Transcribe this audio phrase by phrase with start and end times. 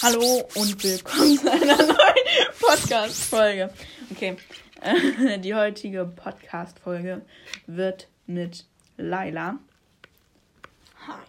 [0.00, 1.96] Hallo und willkommen zu einer neuen
[2.60, 3.74] Podcast-Folge.
[4.12, 4.36] Okay,
[4.80, 7.22] äh, die heutige Podcast-Folge
[7.66, 8.64] wird mit
[8.96, 9.58] Laila.
[11.04, 11.24] Hi.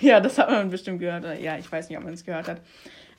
[0.00, 1.40] Ja, das hat man bestimmt gehört.
[1.40, 2.60] Ja, ich weiß nicht, ob man es gehört hat.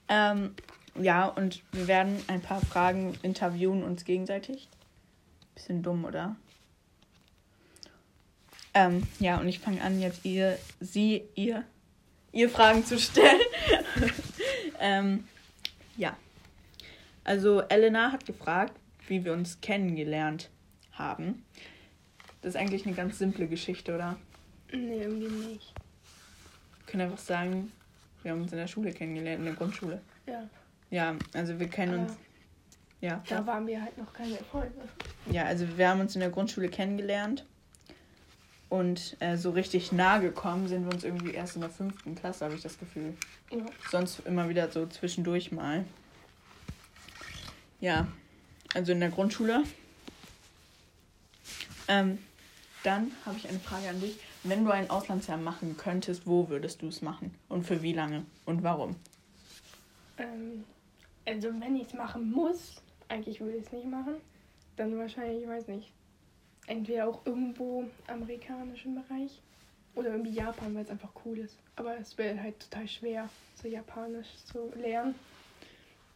[0.07, 0.53] Ähm,
[0.99, 4.69] ja, und wir werden ein paar Fragen interviewen uns gegenseitig.
[5.55, 6.35] Bisschen dumm, oder?
[8.75, 11.63] Ähm, ja, und ich fange an, jetzt ihr, sie, ihr,
[12.31, 13.41] ihr Fragen zu stellen.
[14.85, 15.23] ähm,
[15.97, 16.15] ja.
[17.23, 18.73] Also Elena hat gefragt,
[19.07, 20.51] wie wir uns kennengelernt
[20.91, 21.43] haben.
[22.41, 24.15] Das ist eigentlich eine ganz simple Geschichte, oder?
[24.71, 25.73] Nee, irgendwie nicht.
[26.77, 27.71] Wir können einfach sagen,
[28.21, 30.01] wir haben uns in der Schule kennengelernt, in der Grundschule.
[30.27, 30.47] Ja.
[30.91, 32.17] Ja, also wir kennen Aber uns.
[33.01, 34.87] Ja, da waren wir halt noch keine Freunde.
[35.31, 37.45] ja, also wir haben uns in der Grundschule kennengelernt.
[38.75, 42.43] Und äh, so richtig nah gekommen sind wir uns irgendwie erst in der fünften Klasse,
[42.43, 43.13] habe ich das Gefühl.
[43.49, 43.65] Ja.
[43.89, 45.85] Sonst immer wieder so zwischendurch mal.
[47.79, 48.05] Ja,
[48.73, 49.63] also in der Grundschule.
[51.87, 52.17] Ähm,
[52.83, 54.17] dann habe ich eine Frage an dich.
[54.43, 57.33] Wenn du ein Auslandsjahr machen könntest, wo würdest du es machen?
[57.47, 58.25] Und für wie lange?
[58.43, 58.97] Und warum?
[60.17, 60.65] Ähm,
[61.25, 64.15] also wenn ich es machen muss, eigentlich würde ich es nicht machen,
[64.75, 65.93] dann wahrscheinlich, ich weiß nicht,
[66.67, 69.41] entweder auch irgendwo amerikanischen Bereich
[69.95, 71.57] oder irgendwie Japan, weil es einfach cool ist.
[71.75, 73.29] Aber es wäre halt total schwer,
[73.61, 75.15] so Japanisch zu lernen.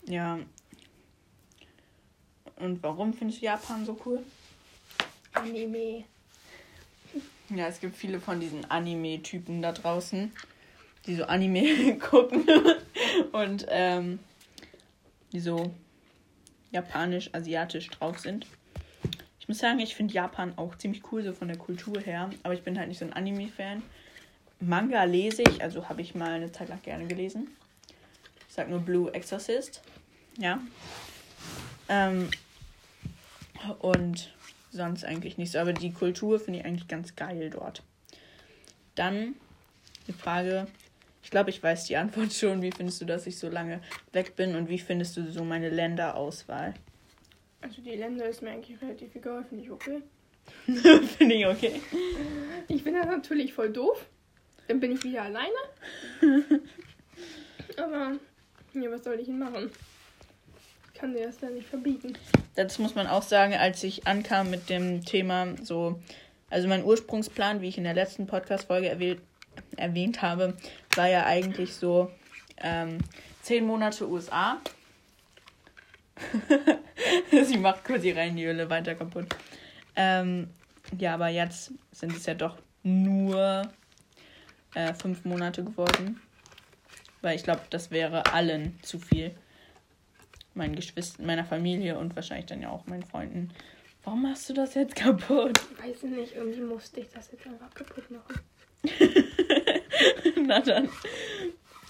[0.06, 0.40] Ja.
[2.58, 4.24] Und warum findest du Japan so cool?
[5.34, 6.04] Anime.
[7.50, 10.32] Ja, es gibt viele von diesen Anime-Typen da draußen,
[11.06, 12.46] die so Anime gucken
[13.32, 14.20] und ähm,
[15.32, 15.74] die so
[16.72, 18.46] japanisch, asiatisch drauf sind.
[19.50, 22.54] Ich muss sagen, ich finde Japan auch ziemlich cool, so von der Kultur her, aber
[22.54, 23.82] ich bin halt nicht so ein Anime-Fan.
[24.60, 27.48] Manga lese ich, also habe ich mal eine Zeit lang gerne gelesen.
[28.48, 29.82] Ich sag nur Blue Exorcist.
[30.38, 30.60] Ja.
[31.88, 32.30] Ähm,
[33.80, 34.32] und
[34.70, 35.58] sonst eigentlich nicht so.
[35.58, 37.82] Aber die Kultur finde ich eigentlich ganz geil dort.
[38.94, 39.34] Dann
[40.06, 40.68] die Frage,
[41.24, 42.62] ich glaube, ich weiß die Antwort schon.
[42.62, 43.82] Wie findest du, dass ich so lange
[44.14, 46.76] weg bin und wie findest du so meine Länderauswahl?
[47.62, 50.02] Also die Länder ist mir eigentlich relativ egal, finde ich okay.
[51.18, 51.82] finde ich okay.
[52.68, 54.06] Ich finde das natürlich voll doof.
[54.68, 55.50] Dann bin ich wieder alleine.
[57.78, 58.14] Aber,
[58.74, 59.72] ja, was soll ich denn machen?
[60.94, 62.18] Ich kann dir das ja nicht verbieten.
[62.56, 66.00] Das muss man auch sagen, als ich ankam mit dem Thema so,
[66.50, 69.22] also mein Ursprungsplan, wie ich in der letzten Podcast-Folge erwähnt,
[69.76, 70.56] erwähnt habe,
[70.96, 72.12] war ja eigentlich so
[72.58, 73.00] ähm,
[73.42, 74.60] zehn Monate USA.
[77.44, 79.28] Sie macht kurz die Reinhöhle weiter kaputt.
[79.96, 80.50] Ähm,
[80.98, 83.70] ja, aber jetzt sind es ja doch nur
[84.74, 86.22] äh, fünf Monate geworden.
[87.22, 89.36] Weil ich glaube, das wäre allen zu viel.
[90.54, 93.50] Meinen Geschwistern, meiner Familie und wahrscheinlich dann ja auch meinen Freunden.
[94.04, 95.60] Warum machst du das jetzt kaputt?
[95.82, 98.40] Weiß ich nicht, irgendwie musste ich das jetzt einfach kaputt machen.
[100.48, 100.90] Na dann.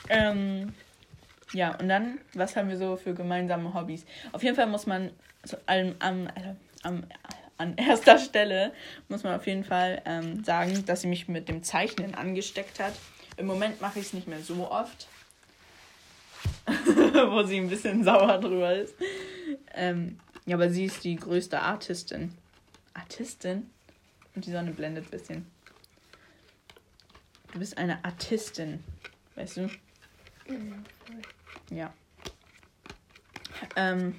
[0.10, 0.74] Ähm,
[1.54, 4.06] ja, und dann, was haben wir so für gemeinsame Hobbys?
[4.32, 5.12] Auf jeden Fall muss man
[5.44, 7.04] so allem, am, äh, am,
[7.58, 8.74] an erster Stelle
[9.08, 12.94] muss man auf jeden Fall ähm, sagen, dass sie mich mit dem Zeichnen angesteckt hat.
[13.38, 15.08] Im Moment mache ich es nicht mehr so oft.
[16.96, 18.96] Wo sie ein bisschen sauer drüber ist.
[19.74, 22.34] Ähm, ja, aber sie ist die größte Artistin.
[22.94, 23.70] Artistin?
[24.36, 25.46] Und die Sonne blendet ein bisschen.
[27.52, 28.84] Du bist eine Artistin.
[29.36, 29.70] Weißt du?
[31.72, 31.94] Ja.
[33.75, 34.16] Ähm,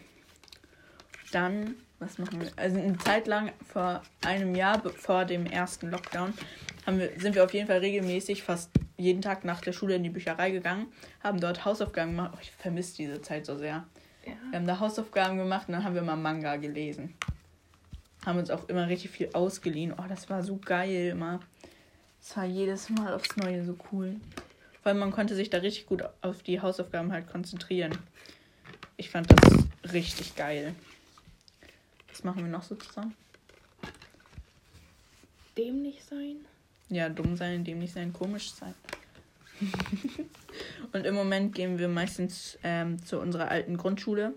[1.32, 2.50] dann, was machen wir?
[2.56, 6.34] Also eine Zeit lang vor einem Jahr, vor dem ersten Lockdown,
[6.86, 10.02] haben wir, sind wir auf jeden Fall regelmäßig fast jeden Tag nach der Schule in
[10.02, 10.86] die Bücherei gegangen,
[11.22, 12.32] haben dort Hausaufgaben gemacht.
[12.34, 13.86] Oh, ich vermisse diese Zeit so sehr.
[14.26, 14.32] Ja.
[14.50, 17.14] Wir haben da Hausaufgaben gemacht und dann haben wir mal Manga gelesen.
[18.26, 19.94] Haben uns auch immer richtig viel ausgeliehen.
[19.96, 21.40] Oh, das war so geil immer.
[22.20, 24.16] Das war jedes Mal aufs Neue so cool.
[24.82, 27.96] Weil man konnte sich da richtig gut auf die Hausaufgaben halt konzentrieren.
[28.96, 30.74] Ich fand das richtig geil.
[32.08, 33.14] Was machen wir noch so zusammen?
[35.56, 36.36] Dämlich sein?
[36.88, 38.74] Ja, dumm sein, dämlich sein, komisch sein.
[40.92, 44.34] und im Moment gehen wir meistens ähm, zu unserer alten Grundschule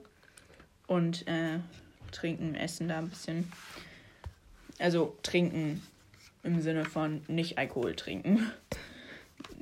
[0.88, 1.60] und äh,
[2.12, 3.52] trinken, essen da ein bisschen.
[4.80, 5.82] Also trinken
[6.44, 8.52] im Sinne von nicht Alkohol trinken.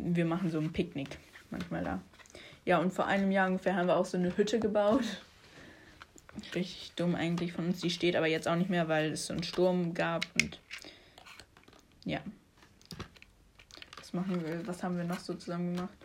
[0.03, 1.18] Wir machen so ein Picknick
[1.50, 2.01] manchmal da.
[2.65, 5.03] Ja, und vor einem Jahr ungefähr haben wir auch so eine Hütte gebaut.
[6.56, 7.81] Richtig dumm eigentlich von uns.
[7.81, 10.59] Die steht aber jetzt auch nicht mehr, weil es so einen Sturm gab und
[12.06, 12.19] ja.
[13.98, 14.65] Was machen wir?
[14.65, 15.98] Was haben wir noch so zusammen gemacht?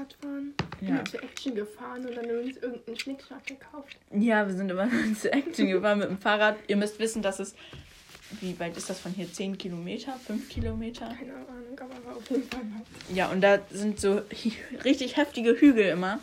[0.00, 0.54] Fahrradfahren.
[0.80, 0.88] Ja.
[0.88, 3.96] Immer zur Action gefahren und dann übrigens irgendeinen Schnickschnack gekauft.
[4.12, 4.88] Ja, wir sind immer
[5.20, 6.56] zu Action gefahren mit dem Fahrrad.
[6.68, 7.54] Ihr müsst wissen, dass es.
[8.40, 9.32] Wie weit ist das von hier?
[9.32, 10.14] 10 Kilometer?
[10.26, 11.06] 5 Kilometer?
[11.06, 12.60] Keine Ahnung, aber auf jeden Fall.
[13.12, 14.22] Ja, und da sind so
[14.84, 16.20] richtig heftige Hügel immer.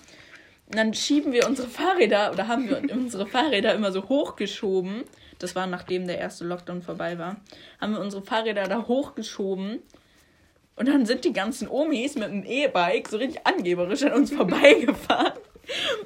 [0.68, 5.04] Und dann schieben wir unsere Fahrräder oder haben wir unsere Fahrräder immer so hochgeschoben.
[5.40, 7.38] Das war nachdem der erste Lockdown vorbei war.
[7.80, 9.80] Haben wir unsere Fahrräder da hochgeschoben.
[10.76, 15.34] Und dann sind die ganzen Omis mit dem E-Bike so richtig angeberisch an uns vorbeigefahren.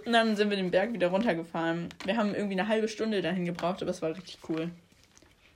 [0.06, 1.89] Und dann sind wir den Berg wieder runtergefahren.
[2.06, 4.71] Wir haben irgendwie eine halbe Stunde dahin gebraucht, aber es war richtig cool.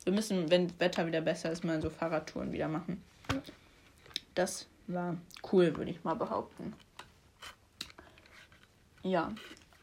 [0.05, 3.03] Wir müssen, wenn das Wetter wieder besser ist, mal so Fahrradtouren wieder machen.
[4.35, 5.17] Das war
[5.51, 6.73] cool, würde ich mal behaupten.
[9.01, 9.33] Ja,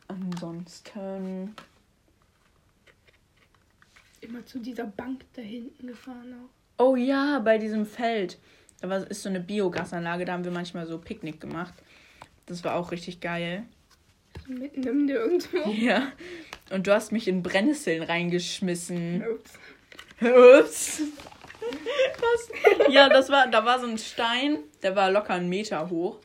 [0.06, 1.54] ansonsten.
[4.20, 6.84] Immer zu dieser Bank da hinten gefahren auch.
[6.84, 8.38] Oh ja, bei diesem Feld.
[8.80, 11.74] Da war, ist so eine Biogasanlage, da haben wir manchmal so Picknick gemacht.
[12.46, 13.64] Das war auch richtig geil.
[14.46, 15.70] Mitten im Nirgendwo.
[15.70, 16.12] Ja.
[16.70, 19.24] Und du hast mich in Brennnesseln reingeschmissen.
[19.28, 19.58] Ups.
[20.22, 21.02] Ups.
[22.20, 22.48] Was?
[22.90, 26.18] Ja, das war, da war so ein Stein, der war locker einen Meter hoch.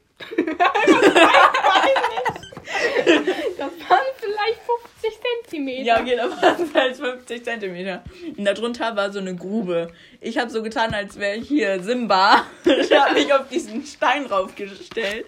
[3.58, 4.60] Das waren vielleicht
[5.02, 5.84] 50 Zentimeter.
[5.84, 8.04] Ja, okay, da waren es halt 50 Zentimeter.
[8.38, 9.92] Und darunter war so eine Grube.
[10.22, 12.44] Ich habe so getan, als wäre ich hier Simba.
[12.66, 15.26] Ich habe mich auf diesen Stein raufgestellt.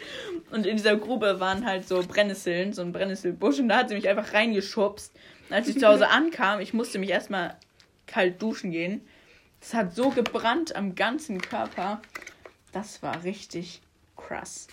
[0.52, 3.60] Und in dieser Grube waren halt so Brennnesseln, so ein Brennnesselbusch.
[3.60, 5.14] Und da hat sie mich einfach reingeschubst.
[5.50, 7.58] Als ich zu Hause ankam, ich musste mich erstmal
[8.10, 9.08] kalt duschen gehen.
[9.60, 12.02] Das hat so gebrannt am ganzen Körper.
[12.72, 13.82] Das war richtig
[14.16, 14.68] krass.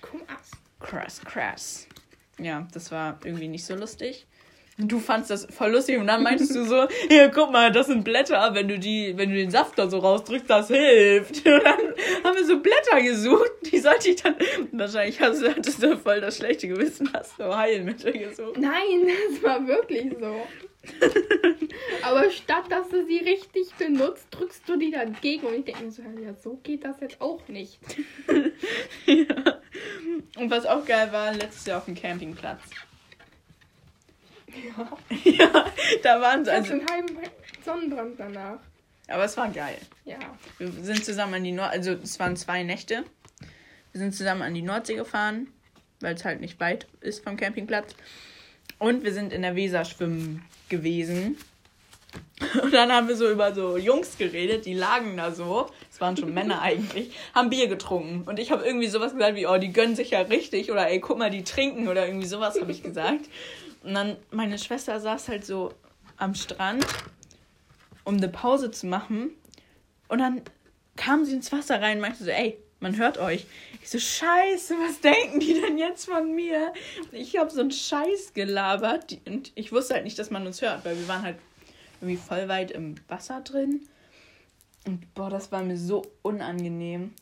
[0.00, 0.50] Krass.
[0.80, 1.86] Krass, krass.
[2.38, 4.26] Ja, das war irgendwie nicht so lustig.
[4.78, 7.86] Und Du fandst das voll lustig und dann meintest du so, hier, guck mal, das
[7.86, 11.36] sind Blätter, wenn du die, wenn du den Saft da so rausdrückst, das hilft.
[11.46, 11.78] Und dann
[12.24, 14.34] haben wir so Blätter gesucht, die sollte ich dann,
[14.72, 18.56] wahrscheinlich hast du, hattest du voll das schlechte Gewissen, hast du Heilmittel gesucht.
[18.58, 20.46] Nein, das war wirklich so.
[22.02, 25.46] Aber statt dass du sie richtig benutzt, drückst du die dagegen.
[25.46, 27.78] Und ich denke mir so, ja, so geht das jetzt auch nicht.
[29.06, 29.60] ja.
[30.36, 32.62] Und was auch geil war, letztes Jahr auf dem Campingplatz.
[34.48, 34.88] Ja.
[35.24, 35.66] Ja,
[36.02, 37.18] da waren sie, also, einen halben
[37.64, 38.58] Sonnenbrand danach.
[39.08, 39.78] aber es war geil.
[40.04, 40.18] Ja.
[40.58, 41.70] Wir sind zusammen an die Nord...
[41.70, 43.04] Also es waren zwei Nächte.
[43.92, 45.48] Wir sind zusammen an die Nordsee gefahren,
[46.00, 47.94] weil es halt nicht weit ist vom Campingplatz.
[48.78, 51.36] Und wir sind in der Weser schwimmen gewesen.
[52.62, 56.16] Und dann haben wir so über so Jungs geredet, die lagen da so, es waren
[56.16, 58.28] schon Männer eigentlich, haben Bier getrunken.
[58.28, 60.72] Und ich habe irgendwie sowas gesagt wie, oh, die gönnen sich ja richtig.
[60.72, 61.88] Oder ey, guck mal, die trinken.
[61.88, 63.28] Oder irgendwie sowas habe ich gesagt.
[63.84, 65.72] Und dann meine Schwester saß halt so
[66.16, 66.84] am Strand,
[68.04, 69.30] um eine Pause zu machen.
[70.08, 70.42] Und dann
[70.96, 73.46] kam sie ins Wasser rein und meinte so, ey, man hört euch.
[73.80, 76.72] Ich so, scheiße, was denken die denn jetzt von mir?
[77.12, 80.84] Ich habe so einen Scheiß gelabert und ich wusste halt nicht, dass man uns hört,
[80.84, 81.36] weil wir waren halt
[82.00, 83.80] irgendwie voll weit im Wasser drin.
[84.86, 87.14] Und boah, das war mir so unangenehm.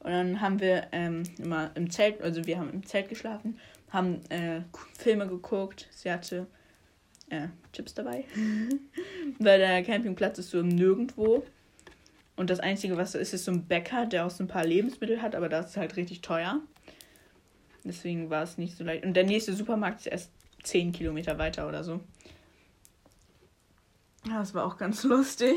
[0.00, 3.58] Und dann haben wir ähm, immer im Zelt, also wir haben im Zelt geschlafen,
[3.90, 4.62] haben äh,
[4.98, 5.88] Filme geguckt.
[5.90, 6.46] Sie hatte
[7.30, 8.24] äh, Chips dabei.
[9.38, 11.44] Weil der Campingplatz ist so Nirgendwo.
[12.40, 14.64] Und das Einzige, was so ist, ist so ein Bäcker, der auch so ein paar
[14.64, 16.58] Lebensmittel hat, aber das ist halt richtig teuer.
[17.84, 19.04] Deswegen war es nicht so leicht.
[19.04, 20.30] Und der nächste Supermarkt ist erst
[20.62, 22.00] 10 Kilometer weiter oder so.
[24.26, 25.54] Ja, das war auch ganz lustig.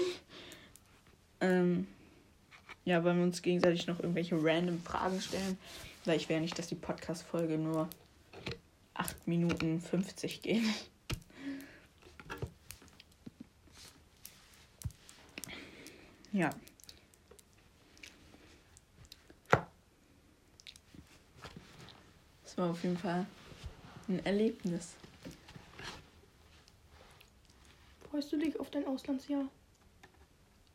[1.40, 1.88] Ähm,
[2.84, 5.58] ja, weil wir uns gegenseitig noch irgendwelche random Fragen stellen.
[6.04, 7.88] Weil ich ja nicht, dass die Podcast-Folge nur
[8.96, 10.64] 8 Minuten 50 geht.
[16.34, 16.50] Ja.
[22.54, 23.26] Das war auf jeden Fall
[24.08, 24.90] ein Erlebnis.
[28.12, 29.46] Freust du dich auf dein Auslandsjahr?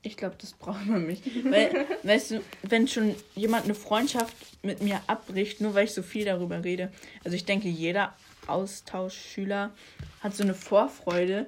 [0.02, 1.24] Ich glaube, das braucht man nicht.
[1.44, 6.02] Weil, weißt du, wenn schon jemand eine Freundschaft mit mir abbricht, nur weil ich so
[6.02, 6.90] viel darüber rede.
[7.22, 8.16] Also ich denke, jeder
[8.48, 9.70] Austauschschüler
[10.18, 11.46] hat so eine Vorfreude,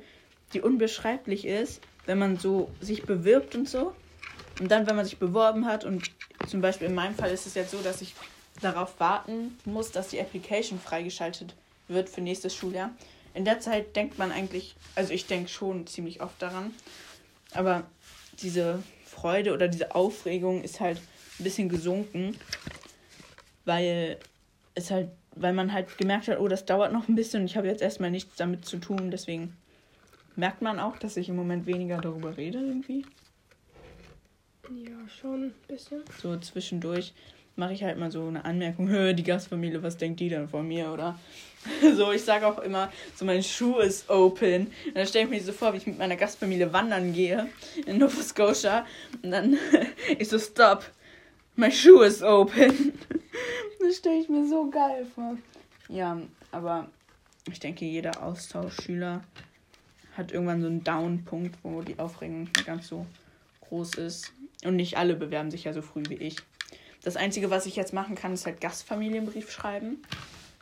[0.52, 3.96] die unbeschreiblich ist, wenn man so sich bewirbt und so.
[4.60, 6.12] Und dann, wenn man sich beworben hat und
[6.46, 8.14] zum Beispiel in meinem Fall ist es jetzt so, dass ich
[8.60, 11.54] darauf warten muss, dass die Application freigeschaltet
[11.88, 12.90] wird für nächstes Schuljahr.
[13.34, 16.74] In der Zeit denkt man eigentlich, also ich denke schon ziemlich oft daran,
[17.52, 17.84] aber
[18.42, 20.98] diese Freude oder diese Aufregung ist halt
[21.38, 22.36] ein bisschen gesunken,
[23.64, 24.18] weil
[24.74, 27.56] es halt, weil man halt gemerkt hat, oh, das dauert noch ein bisschen und ich
[27.56, 29.56] habe jetzt erstmal nichts damit zu tun, deswegen
[30.36, 33.04] merkt man auch, dass ich im Moment weniger darüber rede irgendwie.
[34.70, 36.02] Ja, schon ein bisschen.
[36.22, 37.12] So zwischendurch.
[37.56, 40.66] Mache ich halt mal so eine Anmerkung, Hö, die Gastfamilie, was denkt die denn von
[40.66, 41.18] mir, oder?
[41.94, 44.68] So, ich sage auch immer, so mein Schuh ist open.
[44.86, 47.48] Und dann stelle ich mir so vor, wie ich mit meiner Gastfamilie wandern gehe
[47.84, 48.86] in Nova Scotia.
[49.22, 49.58] Und dann
[50.18, 50.90] ich so, stop,
[51.56, 52.94] my shoe is open.
[53.78, 55.36] Das stelle ich mir so geil vor.
[55.90, 56.18] Ja,
[56.50, 56.88] aber
[57.50, 59.22] ich denke, jeder Austauschschüler
[60.16, 63.06] hat irgendwann so einen Down-Punkt, wo die Aufregung nicht mehr ganz so
[63.62, 64.32] groß ist.
[64.64, 66.36] Und nicht alle bewerben sich ja so früh wie ich.
[67.02, 70.02] Das Einzige, was ich jetzt machen kann, ist halt Gastfamilienbrief schreiben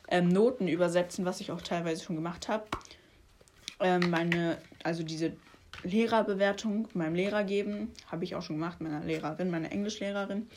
[0.09, 2.65] ähm, Noten übersetzen, was ich auch teilweise schon gemacht habe.
[3.81, 5.33] Ähm, meine, also diese
[5.83, 10.49] Lehrerbewertung meinem Lehrer geben, habe ich auch schon gemacht, meiner Lehrerin, meiner Englischlehrerin.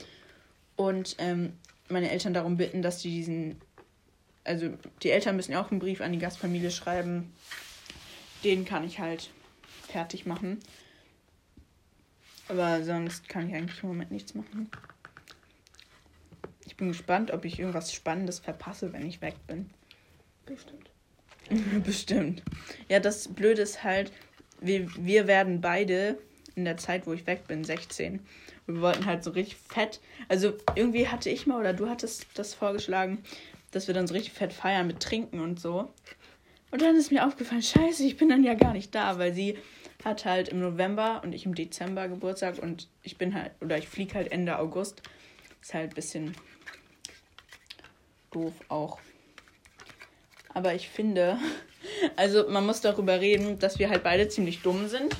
[0.75, 1.53] Und ähm,
[1.89, 3.61] meine Eltern darum bitten, dass die diesen,
[4.43, 4.69] also
[5.03, 7.31] die Eltern müssen ja auch einen Brief an die Gastfamilie schreiben.
[8.43, 9.29] Den kann ich halt
[9.88, 10.59] fertig machen.
[12.47, 14.71] Aber sonst kann ich eigentlich im Moment nichts machen
[16.81, 19.69] bin gespannt, ob ich irgendwas Spannendes verpasse, wenn ich weg bin.
[20.47, 20.89] Bestimmt.
[21.85, 22.41] Bestimmt.
[22.89, 24.11] Ja, das Blöde ist halt,
[24.61, 26.17] wir, wir werden beide
[26.55, 28.19] in der Zeit, wo ich weg bin, 16.
[28.65, 30.00] Und wir wollten halt so richtig fett.
[30.27, 33.23] Also irgendwie hatte ich mal oder du hattest das vorgeschlagen,
[33.69, 35.93] dass wir dann so richtig fett feiern mit Trinken und so.
[36.71, 39.59] Und dann ist mir aufgefallen, scheiße, ich bin dann ja gar nicht da, weil sie
[40.03, 43.88] hat halt im November und ich im Dezember Geburtstag und ich bin halt, oder ich
[43.88, 45.03] fliege halt Ende August.
[45.61, 46.35] Ist halt ein bisschen
[48.31, 49.00] doof auch.
[50.53, 51.38] Aber ich finde,
[52.15, 55.15] also man muss darüber reden, dass wir halt beide ziemlich dumm sind.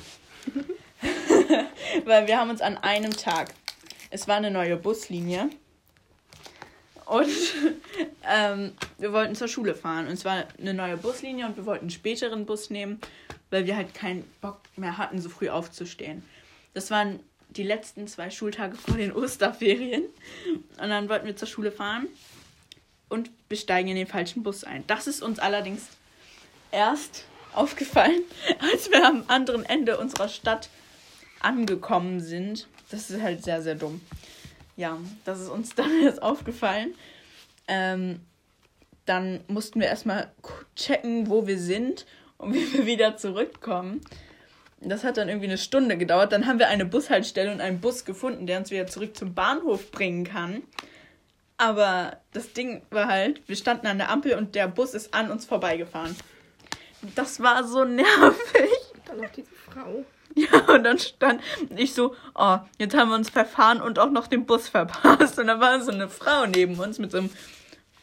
[2.04, 3.52] Weil wir haben uns an einem Tag,
[4.10, 5.50] es war eine neue Buslinie.
[7.06, 7.28] Und
[8.28, 10.06] ähm, wir wollten zur Schule fahren.
[10.06, 13.00] Und es war eine neue Buslinie und wir wollten einen späteren Bus nehmen,
[13.50, 16.24] weil wir halt keinen Bock mehr hatten, so früh aufzustehen.
[16.74, 20.04] Das waren die letzten zwei Schultage vor den Osterferien.
[20.80, 22.08] Und dann wollten wir zur Schule fahren
[23.12, 24.84] und wir steigen in den falschen Bus ein.
[24.86, 25.86] Das ist uns allerdings
[26.72, 28.22] erst aufgefallen,
[28.72, 30.70] als wir am anderen Ende unserer Stadt
[31.40, 32.66] angekommen sind.
[32.90, 34.00] Das ist halt sehr, sehr dumm.
[34.76, 36.94] Ja, das ist uns dann erst aufgefallen.
[37.68, 38.20] Ähm,
[39.04, 40.32] dann mussten wir erstmal
[40.74, 42.06] checken, wo wir sind
[42.38, 44.00] und wie wir wieder zurückkommen.
[44.80, 46.32] Das hat dann irgendwie eine Stunde gedauert.
[46.32, 49.92] Dann haben wir eine Bushaltestelle und einen Bus gefunden, der uns wieder zurück zum Bahnhof
[49.92, 50.62] bringen kann.
[51.62, 55.30] Aber das Ding war halt, wir standen an der Ampel und der Bus ist an
[55.30, 56.16] uns vorbeigefahren.
[57.14, 58.68] Das war so nervig.
[59.06, 60.04] Dann noch diese Frau.
[60.34, 61.42] Ja, und dann stand
[61.76, 65.38] ich so, oh, jetzt haben wir uns verfahren und auch noch den Bus verpasst.
[65.38, 67.30] Und dann war so eine Frau neben uns mit so einem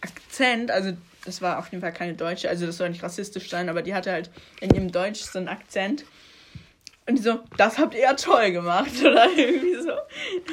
[0.01, 0.91] Akzent, also
[1.25, 3.95] das war auf jeden Fall keine Deutsche, also das soll nicht rassistisch sein, aber die
[3.95, 4.29] hatte halt
[4.61, 6.05] in ihrem Deutsch so einen Akzent.
[7.07, 9.93] Und die so, das habt ihr ja toll gemacht, oder irgendwie so.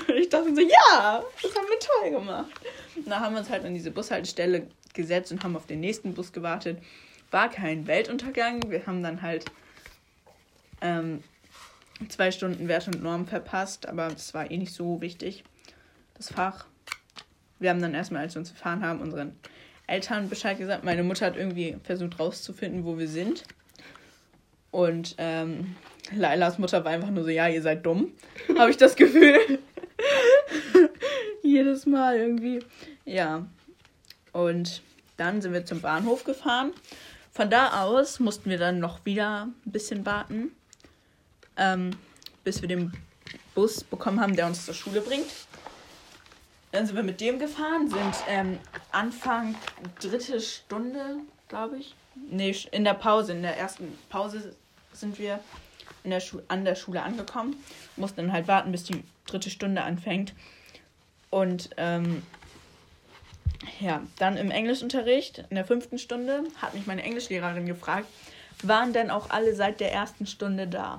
[0.09, 2.53] Und ich dachte so, ja, das haben wir toll gemacht.
[2.97, 6.15] Und da haben wir uns halt an diese Bushaltestelle gesetzt und haben auf den nächsten
[6.15, 6.79] Bus gewartet.
[7.31, 8.71] War kein Weltuntergang.
[8.71, 9.45] Wir haben dann halt
[10.81, 11.23] ähm,
[12.09, 15.45] zwei Stunden Wert und Norm verpasst, aber das war eh nicht so wichtig,
[16.15, 16.67] das Fach.
[17.59, 19.35] Wir haben dann erstmal, als wir uns gefahren haben, unseren
[19.87, 20.85] Eltern Bescheid gesagt.
[20.85, 23.45] Meine Mutter hat irgendwie versucht rauszufinden, wo wir sind.
[24.71, 25.77] Und ähm,
[26.13, 28.13] Lailas Mutter war einfach nur so, ja, ihr seid dumm.
[28.59, 29.59] Habe ich das Gefühl.
[31.57, 32.59] Jedes Mal irgendwie.
[33.07, 33.47] Ja.
[34.35, 34.83] Und
[35.17, 36.75] dann sind wir zum Bahnhof gefahren.
[37.33, 40.51] Von da aus mussten wir dann noch wieder ein bisschen warten,
[41.57, 41.97] ähm,
[42.45, 42.93] bis wir den
[43.55, 45.31] Bus bekommen haben, der uns zur Schule bringt.
[46.73, 48.59] Dann sind wir mit dem gefahren, sind ähm,
[48.93, 49.55] Anfang
[49.99, 51.95] dritte Stunde, glaube ich.
[52.31, 54.55] Nee, in der Pause, in der ersten Pause
[54.93, 55.41] sind wir
[56.05, 57.57] in der an der Schule angekommen.
[57.97, 60.35] Mussten dann halt warten, bis die dritte Stunde anfängt.
[61.37, 62.23] Und ähm,
[63.79, 68.07] ja, dann im Englischunterricht in der fünften Stunde hat mich meine Englischlehrerin gefragt,
[68.63, 70.95] waren denn auch alle seit der ersten Stunde da?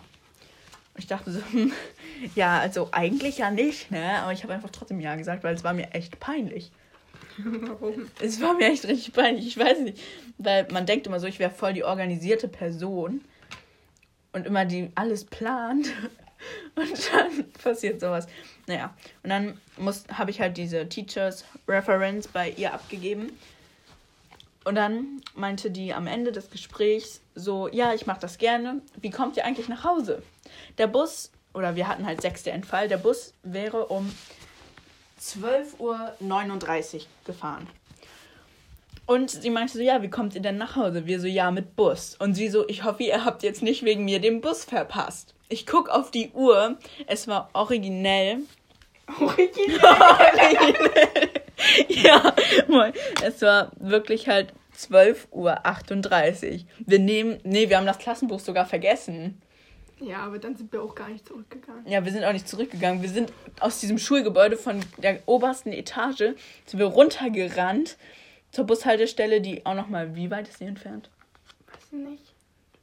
[0.93, 1.73] Und ich dachte so, hm,
[2.35, 4.19] ja, also eigentlich ja nicht, ne?
[4.21, 6.71] Aber ich habe einfach trotzdem ja gesagt, weil es war mir echt peinlich.
[7.39, 8.07] Warum?
[8.21, 9.47] Es war mir echt richtig peinlich.
[9.47, 9.99] Ich weiß nicht,
[10.37, 13.21] weil man denkt immer so, ich wäre voll die organisierte Person
[14.33, 15.87] und immer die alles plant.
[16.75, 18.27] Und dann passiert sowas.
[18.67, 19.59] Naja, und dann
[20.11, 23.31] habe ich halt diese Teachers Reference bei ihr abgegeben.
[24.65, 28.81] Und dann meinte die am Ende des Gesprächs so, ja, ich mache das gerne.
[28.99, 30.21] Wie kommt ihr eigentlich nach Hause?
[30.77, 34.13] Der Bus, oder wir hatten halt sechste Entfall, der Bus wäre um
[35.21, 37.67] 12.39 Uhr gefahren.
[39.05, 41.05] Und sie meinte so, ja, wie kommt ihr denn nach Hause?
[41.05, 42.17] Wir so, ja, mit Bus.
[42.19, 45.33] Und sie so, ich hoffe, ihr habt jetzt nicht wegen mir den Bus verpasst.
[45.49, 46.77] Ich guck auf die Uhr.
[47.05, 48.39] Es war originell.
[49.19, 49.79] Originell?
[49.81, 51.29] originell.
[51.87, 52.35] Ja,
[52.67, 52.93] moin.
[53.23, 56.65] es war wirklich halt 12.38 Uhr.
[56.79, 59.41] Wir nehmen, nee, wir haben das Klassenbuch sogar vergessen.
[59.99, 61.87] Ja, aber dann sind wir auch gar nicht zurückgegangen.
[61.87, 63.01] Ja, wir sind auch nicht zurückgegangen.
[63.01, 66.35] Wir sind aus diesem Schulgebäude von der obersten Etage
[66.65, 67.97] sind wir runtergerannt
[68.51, 71.09] zur Bushaltestelle, die auch noch mal wie weit ist die entfernt?
[71.65, 72.33] Weiß ich nicht.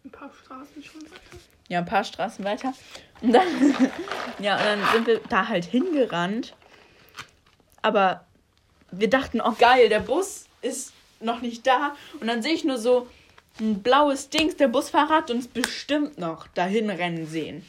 [0.04, 1.38] Ein paar Straßen schon weiter.
[1.75, 2.73] Ja, ein paar Straßen weiter.
[3.21, 3.49] Und dann,
[4.38, 6.54] ja, und dann sind wir da halt hingerannt.
[7.83, 8.25] Aber
[8.93, 11.97] wir dachten, oh geil, der Bus ist noch nicht da.
[12.21, 13.09] Und dann sehe ich nur so
[13.59, 14.54] ein blaues Dings.
[14.54, 17.69] Der Busfahrer hat uns bestimmt noch dahin rennen sehen.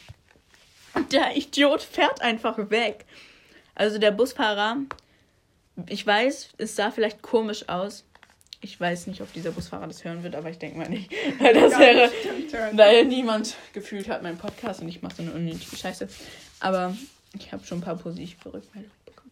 [0.93, 3.05] Und der Idiot fährt einfach weg.
[3.73, 4.77] Also der Busfahrer,
[5.87, 8.05] ich weiß, es sah vielleicht komisch aus.
[8.65, 11.11] Ich weiß nicht, ob dieser Busfahrer das hören wird, aber ich denke mal nicht.
[11.39, 12.11] Weil das Ja, wäre,
[12.71, 16.07] weil niemand gefühlt hat meinen Podcast und ich mache so eine unnötige Scheiße.
[16.61, 16.97] Aber
[17.37, 19.29] ich habe schon ein paar positive Rückmeldungen bekommen.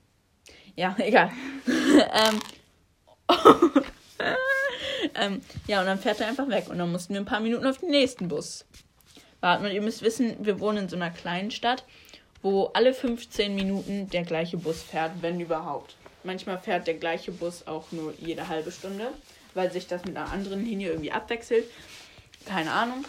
[0.75, 1.31] Ja, egal.
[1.65, 2.41] ähm,
[5.15, 6.65] ähm, ja, und dann fährt er einfach weg.
[6.69, 8.65] Und dann mussten wir ein paar Minuten auf den nächsten Bus
[9.39, 9.65] warten.
[9.65, 11.85] Und ihr müsst wissen, wir wohnen in so einer kleinen Stadt,
[12.43, 15.95] wo alle 15 Minuten der gleiche Bus fährt, wenn überhaupt.
[16.23, 19.11] Manchmal fährt der gleiche Bus auch nur jede halbe Stunde,
[19.53, 21.65] weil sich das mit einer anderen Linie irgendwie abwechselt.
[22.45, 23.05] Keine Ahnung.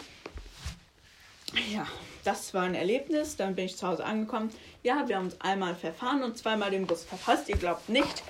[1.71, 1.87] Ja,
[2.23, 3.37] das war ein Erlebnis.
[3.37, 4.49] Dann bin ich zu Hause angekommen.
[4.83, 7.49] Ja, wir haben uns einmal verfahren und zweimal den Bus verpasst.
[7.49, 8.23] Ihr glaubt nicht,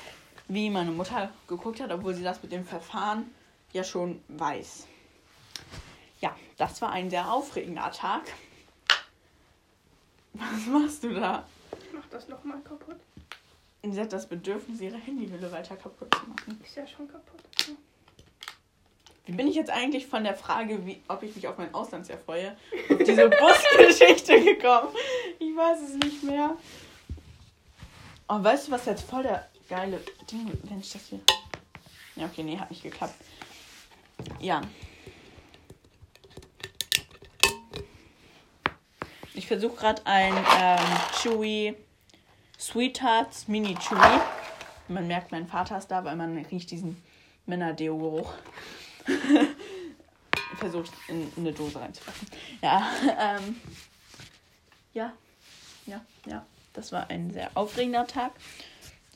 [0.47, 3.33] wie meine Mutter geguckt hat, obwohl sie das mit dem Verfahren
[3.73, 4.87] ja schon weiß.
[6.21, 8.23] Ja, das war ein sehr aufregender Tag.
[10.33, 11.45] Was machst du da?
[11.71, 12.97] Ich mach das nochmal kaputt.
[13.93, 16.59] Sie hat das Bedürfnis, ihre Handyhülle weiter kaputt zu machen.
[16.63, 17.41] Ist ja schon kaputt.
[19.25, 22.19] Wie bin ich jetzt eigentlich von der Frage, wie, ob ich mich auf mein Auslandsjahr
[22.19, 22.55] freue,
[22.89, 24.89] auf diese Busgeschichte gekommen?
[25.39, 26.55] Ich weiß es nicht mehr.
[28.27, 29.99] Oh, weißt du, was jetzt voll der geile
[30.31, 31.19] Ding, wenn ich das hier.
[32.15, 33.15] Ja, okay, nee, hat nicht geklappt.
[34.39, 34.61] Ja.
[39.33, 40.79] Ich versuche gerade ein ähm,
[41.21, 41.75] Chewy
[42.59, 44.21] Sweethearts Mini Chewy.
[44.87, 47.01] Man merkt, mein Vater ist da, weil man riecht diesen
[47.45, 48.33] Männerdeo-Geruch.
[50.57, 52.27] Versucht in eine Dose reinzupacken.
[52.61, 52.87] Ja,
[53.19, 53.59] ähm,
[54.93, 55.13] ja,
[55.85, 56.45] ja, ja.
[56.73, 58.31] Das war ein sehr aufregender Tag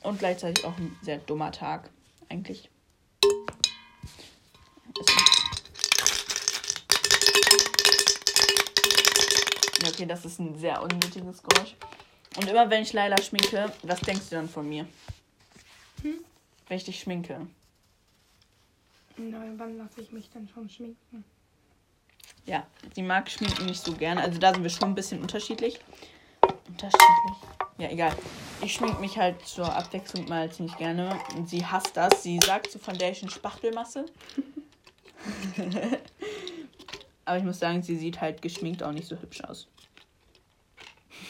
[0.02, 1.90] und gleichzeitig auch ein sehr dummer Tag,
[2.28, 2.70] eigentlich.
[9.86, 11.76] Okay, das ist ein sehr unnötiges Geräusch.
[12.36, 14.86] Und immer wenn ich Laila schminke, was denkst du dann von mir?
[16.02, 16.14] Hm?
[16.68, 17.46] Wenn ich dich schminke.
[19.16, 21.24] Na, wann lasse ich mich denn schon schminken?
[22.46, 24.22] Ja, sie mag Schminken nicht so gerne.
[24.22, 25.78] Also da sind wir schon ein bisschen unterschiedlich.
[26.68, 27.36] Unterschiedlich.
[27.78, 28.16] Ja, egal.
[28.62, 31.18] Ich schmink mich halt zur Abwechslung mal ziemlich gerne.
[31.36, 32.22] Und sie hasst das.
[32.22, 34.06] Sie sagt zu Foundation Spachtelmasse.
[37.24, 39.68] Aber ich muss sagen, sie sieht halt geschminkt auch nicht so hübsch aus.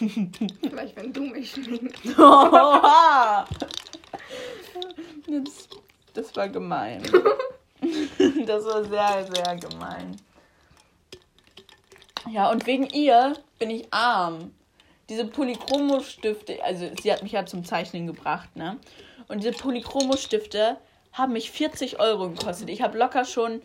[0.08, 2.04] Vielleicht, wenn du mich schminkst.
[6.12, 7.02] Das war gemein.
[8.46, 10.16] Das war sehr, sehr gemein.
[12.30, 14.52] Ja, und wegen ihr bin ich arm.
[15.08, 18.78] Diese Polychromo-Stifte, also sie hat mich ja zum Zeichnen gebracht, ne?
[19.28, 20.76] Und diese Polychromo-Stifte
[21.12, 22.68] haben mich 40 Euro gekostet.
[22.68, 23.62] Ich habe locker schon,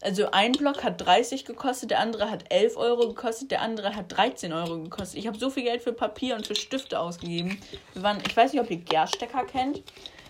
[0.00, 4.16] also ein Block hat 30 gekostet, der andere hat 11 Euro gekostet, der andere hat
[4.16, 5.18] 13 Euro gekostet.
[5.18, 7.58] Ich habe so viel Geld für Papier und für Stifte ausgegeben.
[7.94, 9.82] Wir waren, ich weiß nicht, ob ihr Gerstecker kennt,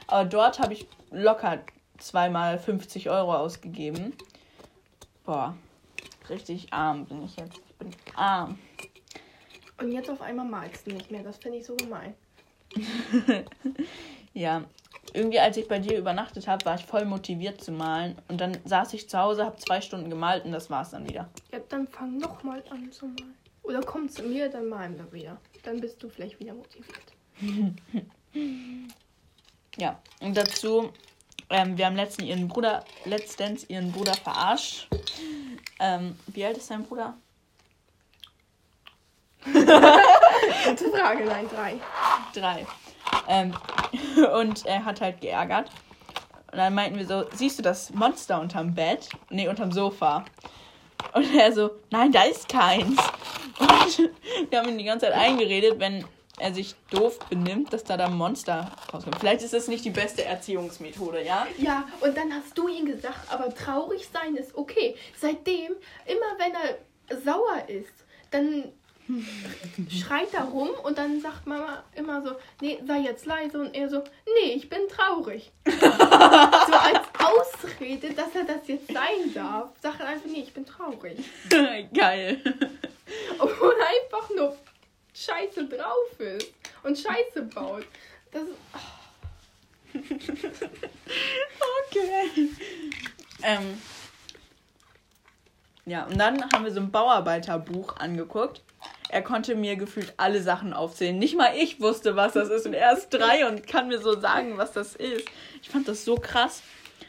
[0.06, 1.60] aber dort habe ich locker
[1.98, 4.14] zweimal 50 Euro ausgegeben.
[5.24, 5.54] Boah,
[6.30, 7.58] richtig arm bin ich jetzt.
[7.68, 8.58] Ich bin arm.
[9.80, 11.22] Und jetzt auf einmal magst du nicht mehr.
[11.22, 12.14] Das finde ich so gemein.
[14.34, 14.62] Ja,
[15.14, 18.16] irgendwie als ich bei dir übernachtet habe, war ich voll motiviert zu malen.
[18.28, 21.28] Und dann saß ich zu Hause, habe zwei Stunden gemalt und das war's dann wieder.
[21.52, 23.34] Ja, dann fang nochmal an zu malen.
[23.62, 25.40] Oder komm zu mir, dann malen wir wieder.
[25.62, 27.12] Dann bist du vielleicht wieder motiviert.
[29.78, 30.92] Ja, und dazu,
[31.50, 34.88] ähm, wir haben letztens ihren Bruder, letztens ihren Bruder verarscht.
[35.78, 37.16] Ähm, wie alt ist dein Bruder?
[39.44, 41.80] Gute Frage, nein, drei.
[42.34, 42.66] Drei.
[43.28, 43.54] Ähm,
[44.34, 45.70] und er hat halt geärgert.
[46.50, 49.08] Und dann meinten wir so, siehst du das Monster unterm Bett?
[49.30, 50.24] Nee, unterm Sofa.
[51.14, 52.98] Und er so, nein, da ist keins.
[53.58, 54.10] Und
[54.50, 56.04] wir haben ihn die ganze Zeit eingeredet, wenn
[56.38, 59.18] er sich doof benimmt, dass da da Monster rauskommt.
[59.18, 61.46] Vielleicht ist das nicht die beste Erziehungsmethode, ja?
[61.58, 64.94] Ja, und dann hast du ihm gesagt, aber traurig sein ist okay.
[65.16, 65.72] Seitdem,
[66.06, 67.92] immer wenn er sauer ist,
[68.30, 68.72] dann
[69.90, 73.88] schreit er rum und dann sagt Mama immer so, nee, sei jetzt leise und er
[73.88, 75.50] so, nee, ich bin traurig.
[75.66, 79.70] so als Ausrede, dass er das jetzt sein darf.
[79.80, 81.18] Sag einfach, nee, ich bin traurig.
[81.94, 82.42] Geil.
[83.38, 84.56] Obwohl er einfach nur
[85.14, 87.86] scheiße drauf ist und Scheiße baut.
[88.30, 88.58] Das ist.
[91.90, 92.50] Okay.
[93.42, 93.80] Ähm,
[95.86, 98.60] ja, und dann haben wir so ein Bauarbeiterbuch angeguckt.
[99.10, 101.18] Er konnte mir gefühlt alle Sachen aufzählen.
[101.18, 102.66] Nicht mal ich wusste, was das ist.
[102.66, 105.26] Und er ist drei und kann mir so sagen, was das ist.
[105.62, 106.62] Ich fand das so krass.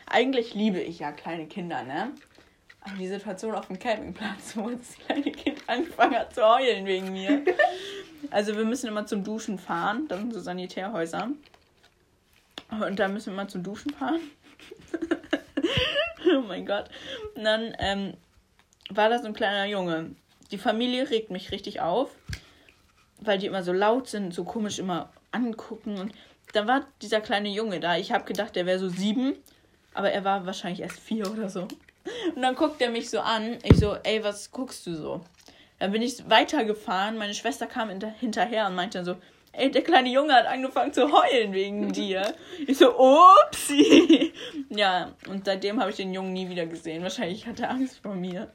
[0.05, 2.11] Eigentlich liebe ich ja kleine Kinder, ne?
[2.81, 7.11] Aber die Situation auf dem Campingplatz, wo das kleine Kind angefangen hat zu heulen wegen
[7.11, 7.43] mir.
[8.31, 10.07] Also wir müssen immer zum Duschen fahren.
[10.09, 11.29] Das sind so Sanitärhäuser.
[12.69, 14.19] Und da müssen wir immer zum Duschen fahren.
[16.35, 16.89] oh mein Gott.
[17.35, 18.13] Und dann ähm,
[18.89, 20.15] war da so ein kleiner Junge.
[20.51, 22.09] Die Familie regt mich richtig auf,
[23.19, 25.99] weil die immer so laut sind, so komisch immer angucken.
[25.99, 26.13] Und
[26.53, 27.97] da war dieser kleine Junge da.
[27.97, 29.35] Ich habe gedacht, der wäre so sieben,
[29.93, 31.67] aber er war wahrscheinlich erst vier oder so.
[32.35, 33.57] Und dann guckt er mich so an.
[33.63, 35.21] Ich so, ey, was guckst du so?
[35.77, 37.17] Dann bin ich weitergefahren.
[37.17, 39.15] Meine Schwester kam hinterher und meinte dann so,
[39.51, 42.33] ey, der kleine Junge hat angefangen zu heulen wegen dir.
[42.65, 44.33] Ich so, upsi.
[44.69, 47.03] Ja, und seitdem habe ich den Jungen nie wieder gesehen.
[47.03, 48.51] Wahrscheinlich hat er Angst vor mir.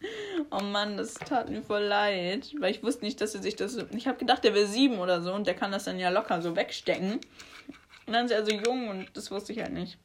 [0.50, 3.76] Oh Mann, das tat mir voll leid, weil ich wusste nicht, dass er sich das.
[3.94, 6.42] Ich habe gedacht, der wäre sieben oder so und der kann das dann ja locker
[6.42, 7.20] so wegstecken.
[8.06, 9.98] Und dann ist er so jung und das wusste ich halt nicht.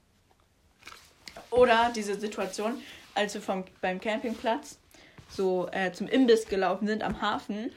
[1.49, 2.81] Oder diese Situation,
[3.13, 4.77] als wir vom, beim Campingplatz
[5.29, 7.71] so äh, zum Imbiss gelaufen sind am Hafen.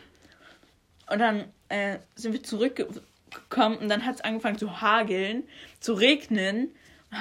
[1.10, 5.44] Und dann äh, sind wir zurückgekommen und dann hat es angefangen zu hageln,
[5.80, 6.74] zu regnen.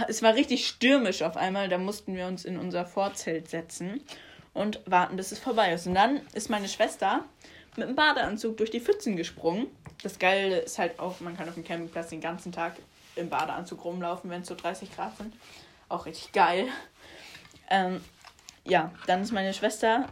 [0.10, 1.70] Es war richtig stürmisch auf einmal.
[1.70, 4.02] Da mussten wir uns in unser Vorzelt setzen
[4.58, 5.88] und warten, bis es vorbei ist.
[5.88, 7.24] Und dann ist meine Schwester
[7.76, 9.68] mit dem Badeanzug durch die Pfützen gesprungen.
[10.02, 12.76] Das Geile ist halt auch, man kann auf dem Campingplatz den ganzen Tag
[13.16, 15.34] im Badeanzug rumlaufen, wenn es so 30 Grad sind.
[15.90, 16.68] Auch richtig geil.
[17.70, 18.04] Ähm,
[18.64, 20.08] ja, dann ist meine Schwester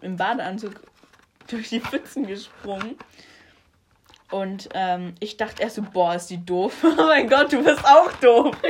[0.00, 0.80] im Badeanzug
[1.46, 2.98] durch die Pfützen gesprungen.
[4.30, 6.74] Und ähm, ich dachte erst so, boah, ist die doof.
[6.84, 8.56] oh mein Gott, du bist auch doof.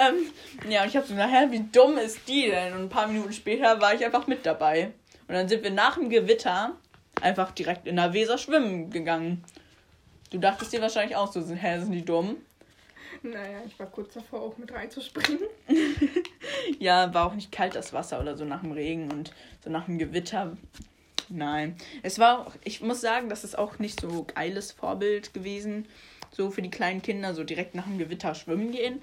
[0.00, 0.32] ähm,
[0.68, 2.74] ja, und ich habe so gedacht, hä, wie dumm ist die denn?
[2.74, 4.92] Und ein paar Minuten später war ich einfach mit dabei.
[5.26, 6.72] Und dann sind wir nach dem Gewitter
[7.20, 9.44] einfach direkt in der Weser schwimmen gegangen.
[10.30, 12.36] Du dachtest dir wahrscheinlich auch so, hä, sind die dumm?
[13.22, 15.42] Naja, ich war kurz davor, auch mit reinzuspringen.
[16.78, 19.32] ja, war auch nicht kalt das Wasser oder so nach dem Regen und
[19.64, 20.56] so nach dem Gewitter.
[21.28, 21.76] Nein.
[22.02, 25.86] Es war auch, ich muss sagen, das ist auch nicht so geiles Vorbild gewesen.
[26.30, 29.02] So für die kleinen Kinder, so direkt nach dem Gewitter schwimmen gehen.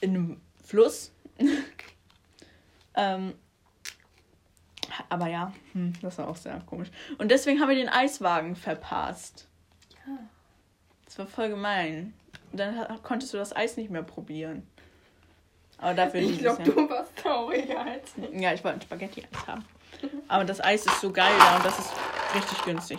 [0.00, 1.12] In einem Fluss.
[2.94, 3.34] ähm,
[5.08, 6.90] aber ja, hm, das war auch sehr komisch.
[7.18, 9.48] Und deswegen haben wir den Eiswagen verpasst.
[10.06, 10.18] Ja.
[11.04, 12.14] Das war voll gemein
[12.56, 14.66] dann konntest du das Eis nicht mehr probieren.
[15.78, 18.40] Aber dafür Ich glaube, du warst trauriger als ich.
[18.40, 19.64] Ja, ich wollte ein Spaghetti-Eis haben.
[20.28, 21.90] Aber das Eis ist so geil da und das ist
[22.34, 22.98] richtig günstig.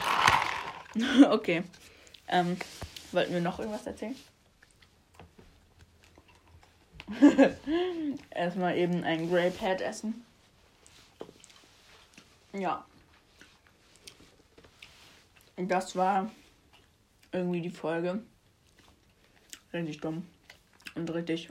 [1.29, 1.63] okay.
[2.27, 2.57] Ähm,
[3.11, 4.15] wollten wir noch irgendwas erzählen?
[8.31, 10.25] Erstmal eben ein Grey Pad essen.
[12.53, 12.85] Ja.
[15.57, 16.31] Das war
[17.31, 18.21] irgendwie die Folge.
[19.73, 20.25] Richtig dumm.
[20.95, 21.49] Und richtig.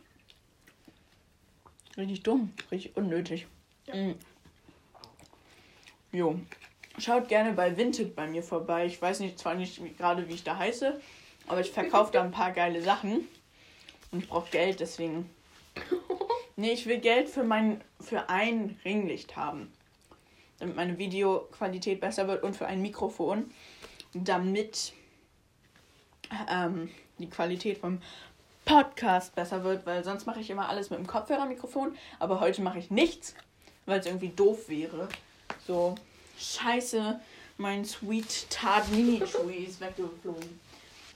[1.97, 2.53] Richtig dumm.
[2.71, 3.47] Richtig unnötig.
[3.87, 3.95] Ja.
[3.95, 4.15] Mhm.
[6.13, 6.41] Jo.
[6.99, 8.87] Schaut gerne bei Vinted bei mir vorbei.
[8.87, 11.01] Ich weiß nicht, zwar nicht gerade, wie ich da heiße,
[11.49, 13.27] aber ich verkaufe da ein paar geile Sachen.
[14.13, 15.29] Und ich brauche Geld, deswegen.
[16.57, 19.73] Nee, ich will Geld für mein für ein Ringlicht haben.
[20.61, 23.51] Damit meine Videoqualität besser wird und für ein Mikrofon.
[24.13, 24.93] Damit
[26.49, 28.01] ähm, die Qualität vom
[28.65, 32.79] Podcast besser wird, weil sonst mache ich immer alles mit dem Kopfhörermikrofon, aber heute mache
[32.79, 33.35] ich nichts,
[33.85, 35.09] weil es irgendwie doof wäre.
[35.67, 35.95] So,
[36.39, 37.21] scheiße,
[37.59, 40.61] mein Sweet Tart Mini Chewy ist weggeflogen.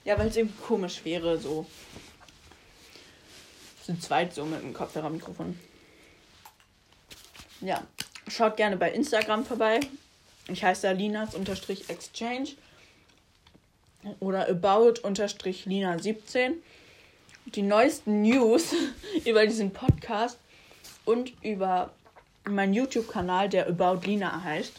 [0.05, 1.65] Ja, weil es irgendwie komisch wäre, so
[3.89, 5.59] zu zweit so mit dem Kopfhörermikrofon.
[7.61, 7.81] Ja,
[8.27, 9.79] schaut gerne bei Instagram vorbei.
[10.47, 12.49] Ich heiße linas-exchange
[14.19, 16.53] oder about-lina17
[17.45, 18.75] die neuesten News
[19.25, 20.37] über diesen Podcast
[21.05, 21.91] und über
[22.47, 24.73] meinen YouTube-Kanal, der About Lina heißt.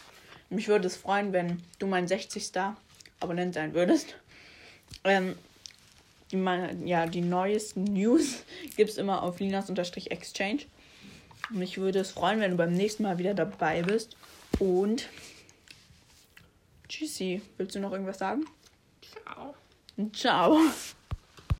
[0.51, 2.53] Mich würde es freuen, wenn du mein 60.
[3.19, 4.15] Abonnent sein würdest.
[5.03, 5.37] Ähm,
[6.33, 6.39] die,
[6.85, 8.45] ja, die neuesten News
[8.77, 10.63] gibt es immer auf linas-exchange.
[11.51, 14.17] Mich würde es freuen, wenn du beim nächsten Mal wieder dabei bist.
[14.59, 15.09] Und
[16.89, 17.43] tschüssi.
[17.57, 18.45] Willst du noch irgendwas sagen?
[19.25, 19.55] Ciao.
[20.13, 20.59] Ciao.